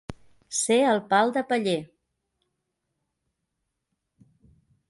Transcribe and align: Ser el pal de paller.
Ser 0.59 0.77
el 0.93 1.01
pal 1.11 1.33
de 1.35 1.43
paller. 1.51 1.77